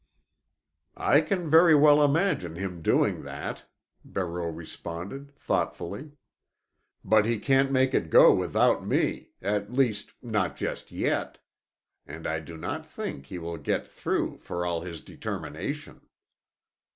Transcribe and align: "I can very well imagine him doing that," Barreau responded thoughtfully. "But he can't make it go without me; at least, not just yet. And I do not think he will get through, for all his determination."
"I 0.97 1.21
can 1.21 1.47
very 1.47 1.75
well 1.75 2.03
imagine 2.03 2.55
him 2.55 2.81
doing 2.81 3.21
that," 3.21 3.65
Barreau 4.03 4.49
responded 4.49 5.31
thoughtfully. 5.37 6.13
"But 7.05 7.25
he 7.27 7.37
can't 7.37 7.71
make 7.71 7.93
it 7.93 8.09
go 8.09 8.33
without 8.33 8.83
me; 8.83 9.33
at 9.43 9.71
least, 9.71 10.15
not 10.23 10.55
just 10.57 10.91
yet. 10.91 11.37
And 12.07 12.25
I 12.25 12.39
do 12.39 12.57
not 12.57 12.83
think 12.83 13.27
he 13.27 13.37
will 13.37 13.57
get 13.59 13.85
through, 13.85 14.39
for 14.39 14.65
all 14.65 14.81
his 14.81 15.01
determination." 15.01 16.01